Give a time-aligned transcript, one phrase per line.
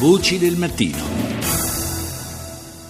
[0.00, 0.96] Voci del mattino.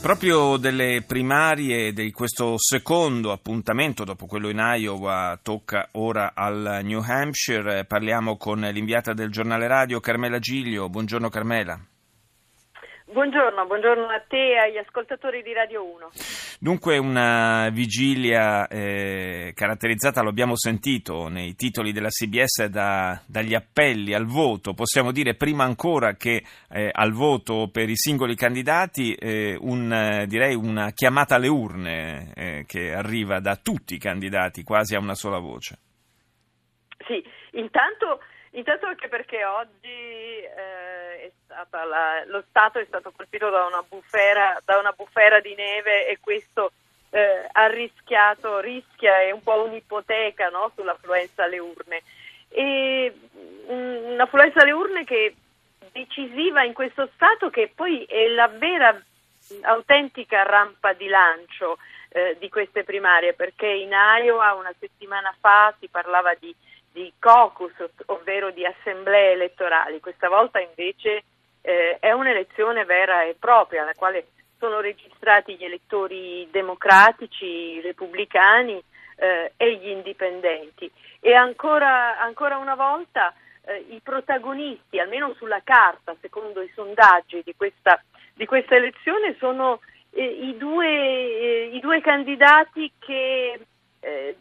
[0.00, 7.02] Proprio delle primarie di questo secondo appuntamento, dopo quello in Iowa, tocca ora al New
[7.04, 7.84] Hampshire.
[7.84, 10.88] Parliamo con l'inviata del giornale radio Carmela Giglio.
[10.88, 11.78] Buongiorno Carmela.
[13.14, 16.10] Buongiorno, buongiorno a te e agli ascoltatori di Radio 1.
[16.58, 24.14] Dunque una vigilia eh, caratterizzata, lo abbiamo sentito nei titoli della CBS, da, dagli appelli
[24.14, 29.56] al voto, possiamo dire prima ancora che eh, al voto per i singoli candidati, eh,
[29.60, 34.98] un, direi una chiamata alle urne eh, che arriva da tutti i candidati quasi a
[34.98, 35.78] una sola voce.
[37.06, 38.18] Sì, intanto
[38.54, 40.46] Intanto anche perché oggi
[41.70, 46.08] eh, la, lo Stato è stato colpito da una bufera, da una bufera di neve
[46.08, 46.72] e questo
[47.10, 52.02] eh, ha rischiato, rischia, è un po' un'ipoteca no, sull'affluenza alle urne.
[52.48, 53.12] E,
[53.70, 59.00] mm, un'affluenza alle urne che è decisiva in questo Stato che poi è la vera
[59.62, 61.78] autentica rampa di lancio
[62.08, 66.54] eh, di queste primarie perché in Iowa una settimana fa si parlava di
[66.94, 67.72] di caucus,
[68.06, 69.98] ovvero di assemblee elettorali.
[69.98, 71.24] Questa volta invece
[71.66, 74.26] eh, è un'elezione vera e propria, alla quale
[74.58, 78.82] sono registrati gli elettori democratici, repubblicani
[79.16, 80.90] eh, e gli indipendenti.
[81.20, 83.32] E ancora, ancora una volta
[83.64, 88.02] eh, i protagonisti, almeno sulla carta, secondo i sondaggi di questa,
[88.34, 93.58] di questa elezione, sono eh, i due, eh, i, due, candidati che
[94.00, 94.36] eh,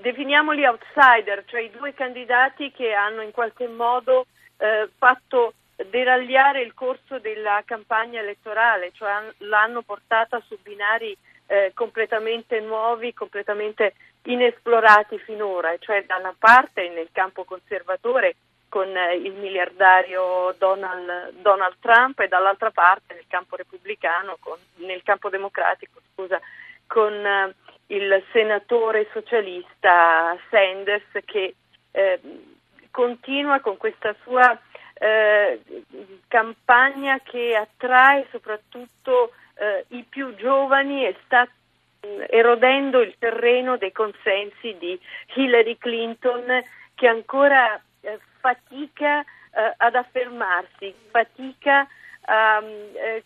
[0.00, 5.54] definiamoli outsider, cioè i due candidati che hanno in qualche modo eh, fatto
[5.86, 13.94] deragliare il corso della campagna elettorale, cioè l'hanno portata su binari eh, completamente nuovi, completamente
[14.24, 18.36] inesplorati finora, cioè da una parte nel campo conservatore
[18.68, 25.02] con eh, il miliardario Donald, Donald, Trump e dall'altra parte nel campo repubblicano, con, nel
[25.02, 26.38] campo democratico, scusa,
[26.86, 27.54] con eh,
[27.86, 31.54] il senatore socialista Sanders che
[31.92, 32.20] eh,
[32.90, 34.58] continua con questa sua
[34.98, 35.60] eh,
[36.28, 43.92] campagna che attrae soprattutto eh, i più giovani e sta mm, erodendo il terreno dei
[43.92, 44.98] consensi di
[45.34, 46.62] Hillary Clinton
[46.94, 51.86] che ancora eh, fatica eh, ad affermarsi, fatica
[52.22, 53.24] a, eh,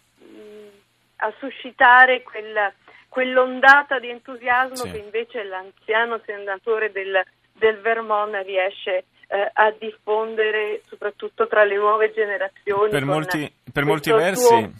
[1.16, 2.72] a suscitare quella
[3.12, 4.90] quell'ondata di entusiasmo sì.
[4.90, 7.22] che invece l'anziano senatore del,
[7.52, 12.90] del Vermont riesce eh, a diffondere soprattutto tra le nuove generazioni.
[12.90, 14.44] Per molti, per molti versi.
[14.44, 14.72] Suo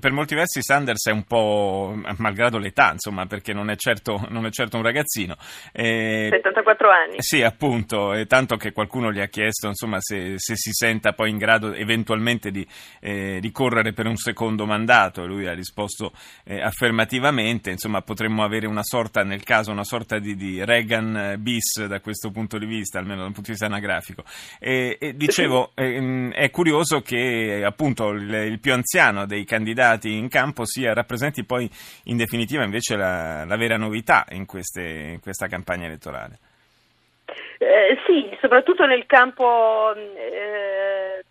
[0.00, 4.46] per molti versi Sanders è un po', malgrado l'età, insomma, perché non è certo, non
[4.46, 5.36] è certo un ragazzino.
[5.72, 7.16] Eh, 74 anni.
[7.18, 11.30] Sì, appunto, e tanto che qualcuno gli ha chiesto, insomma, se, se si senta poi
[11.30, 12.66] in grado eventualmente di,
[13.00, 16.12] eh, di, correre per un secondo mandato, e lui ha risposto
[16.44, 21.84] eh, affermativamente, insomma, potremmo avere una sorta, nel caso, una sorta di, di Reagan bis
[21.84, 24.24] da questo punto di vista, almeno dal punto di vista anagrafico.
[24.58, 30.16] E, e dicevo, ehm, è curioso che appunto il, il più anziano dei candidati candidati
[30.16, 31.68] in campo sia, rappresenti poi
[32.04, 34.82] in definitiva invece la, la vera novità in, queste,
[35.14, 36.38] in, questa campagna elettorale.
[37.58, 41.24] Eh, sì, soprattutto nel campo eh,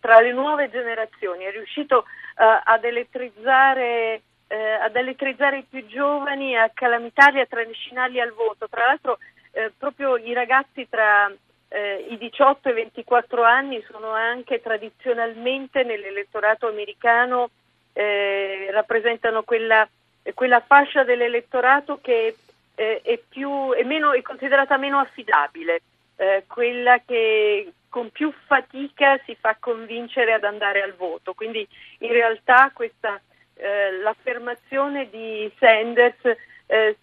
[0.00, 2.04] tra le nuove generazioni, è riuscito
[2.38, 8.68] eh, ad elettrizzare eh, ad elettrizzare i più giovani, a calamitarli, a trascinarli al voto.
[8.68, 9.18] Tra l'altro
[9.50, 11.28] eh, proprio i ragazzi tra
[11.66, 17.50] eh, i 18 e i 24 anni sono anche tradizionalmente nell'elettorato americano
[17.98, 19.88] eh, rappresentano quella,
[20.34, 22.36] quella, fascia dell'elettorato che
[22.74, 25.80] eh, è, più, è, meno, è, considerata meno affidabile,
[26.16, 31.32] eh, quella che con più fatica si fa convincere ad andare al voto.
[31.32, 31.66] Quindi
[32.00, 33.18] in realtà questa,
[33.54, 36.36] eh, l'affermazione di Sanders
[36.66, 36.96] eh,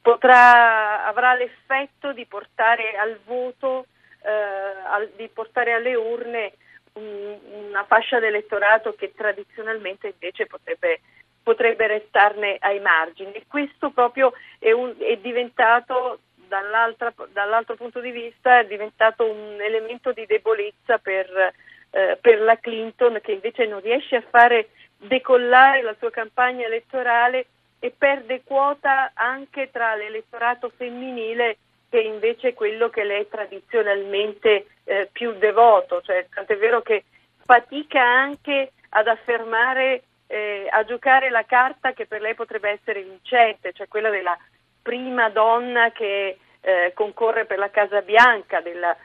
[0.00, 3.84] potrà, avrà l'effetto di portare al voto,
[4.22, 6.54] eh, al, di portare alle urne
[6.98, 11.00] una fascia d'elettorato che tradizionalmente invece potrebbe,
[11.42, 13.32] potrebbe restarne ai margini.
[13.32, 20.12] E questo proprio è, un, è diventato, dall'altro punto di vista, è diventato un elemento
[20.12, 21.52] di debolezza per,
[21.90, 27.46] eh, per la Clinton che invece non riesce a fare decollare la sua campagna elettorale
[27.78, 31.58] e perde quota anche tra l'elettorato femminile
[31.90, 37.04] che invece è quello che lei tradizionalmente eh, più devoto, cioè, tant'è vero che
[37.44, 43.72] fatica anche ad affermare, eh, a giocare la carta che per lei potrebbe essere vincente,
[43.72, 44.36] cioè quella della
[44.82, 48.96] prima donna che eh, concorre per la Casa Bianca, del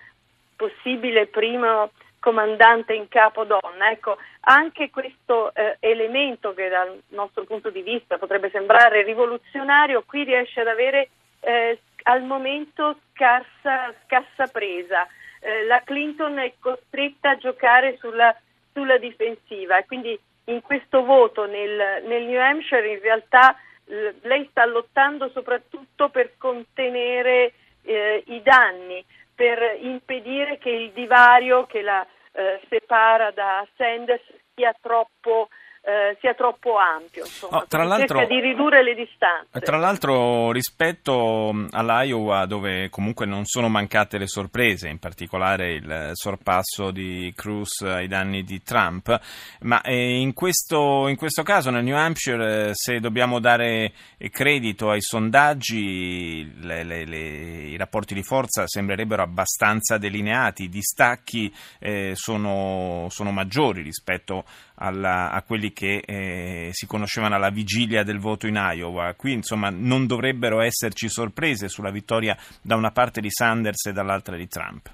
[0.56, 3.92] possibile primo comandante in capo donna.
[3.92, 10.24] Ecco, anche questo eh, elemento che dal nostro punto di vista potrebbe sembrare rivoluzionario, qui
[10.24, 11.10] riesce ad avere
[11.42, 15.08] eh, al momento scarsa, scarsa presa.
[15.40, 18.36] Eh, la Clinton è costretta a giocare sulla,
[18.72, 24.66] sulla difensiva e quindi in questo voto nel, nel New Hampshire in realtà lei sta
[24.66, 27.54] lottando soprattutto per contenere
[27.84, 29.04] eh, i danni,
[29.36, 34.24] per impedire che il divario che la eh, separa da Sanders
[34.56, 35.50] sia troppo
[35.86, 39.60] eh, sia troppo ampio, insomma, oh, tra cerca di ridurre le distanze.
[39.60, 46.92] Tra l'altro rispetto all'Iowa dove comunque non sono mancate le sorprese, in particolare il sorpasso
[46.92, 49.20] di Cruz ai danni di Trump,
[49.62, 53.92] ma eh, in questo, in questo caso nel New Hampshire eh, se dobbiamo dare
[54.32, 61.54] credito ai sondaggi le, le, le, i rapporti di forza sembrerebbero abbastanza delineati, i distacchi
[61.80, 64.46] eh, sono, sono maggiori rispetto
[64.84, 69.14] alla, a quelli che eh, si conoscevano alla vigilia del voto in Iowa.
[69.16, 74.36] Qui insomma non dovrebbero esserci sorprese sulla vittoria da una parte di Sanders e dall'altra
[74.36, 74.90] di Trump.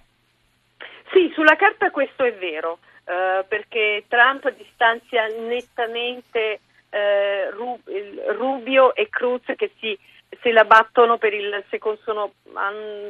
[1.11, 6.59] Sì, sulla carta questo è vero, eh, perché Trump distanzia nettamente
[6.91, 9.97] eh, Rubio e Cruz che si,
[10.41, 12.33] se la battono per il secondo, sono,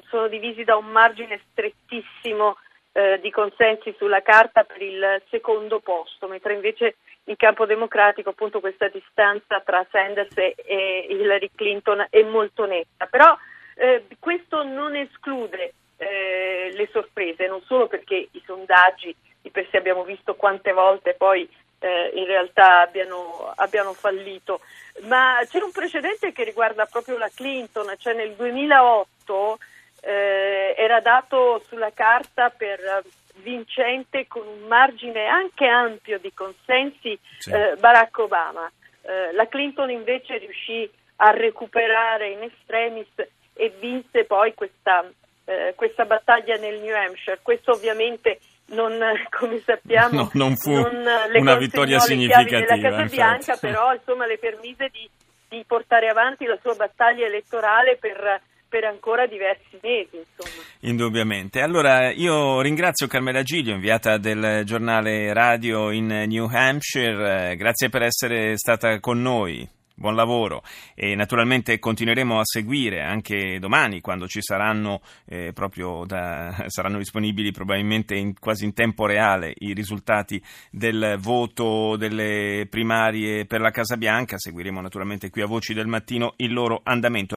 [0.07, 2.55] sono divisi da un margine strettissimo
[2.91, 6.95] eh, di consensi sulla carta per il secondo posto, mentre invece
[7.25, 13.05] in campo democratico appunto questa distanza tra Sanders e Hillary Clinton è molto netta.
[13.05, 13.37] Però
[13.75, 19.77] eh, questo non esclude eh, le sorprese, non solo perché i sondaggi di per sé
[19.77, 21.47] abbiamo visto quante volte poi
[21.79, 24.61] eh, in realtà abbiano, abbiano, fallito,
[25.03, 29.59] ma c'è un precedente che riguarda proprio la Clinton, cioè nel 2008
[30.01, 33.01] eh, era dato sulla carta per eh,
[33.41, 37.51] vincente con un margine anche ampio di consensi sì.
[37.51, 38.69] eh, Barack Obama.
[39.01, 43.07] Eh, la Clinton invece riuscì a recuperare in extremis
[43.53, 45.09] e vinse poi questa,
[45.45, 47.39] eh, questa battaglia nel New Hampshire.
[47.41, 48.97] Questo ovviamente non,
[49.37, 52.75] come sappiamo, no, non fu non una vittoria significativa.
[52.75, 55.09] Della Casa Bianca, però insomma, le permise di,
[55.49, 60.17] di portare avanti la sua battaglia elettorale per per ancora diversi mesi.
[60.17, 60.63] Insomma.
[60.81, 61.61] Indubbiamente.
[61.61, 68.57] Allora io ringrazio Carmela Giglio, inviata del giornale radio in New Hampshire, grazie per essere
[68.57, 69.67] stata con noi
[69.99, 70.63] buon lavoro
[70.95, 77.51] e naturalmente continueremo a seguire anche domani quando ci saranno eh, proprio da, saranno disponibili
[77.51, 83.97] probabilmente in, quasi in tempo reale i risultati del voto delle primarie per la Casa
[83.97, 87.27] Bianca seguiremo naturalmente qui a Voci del Mattino il loro andamento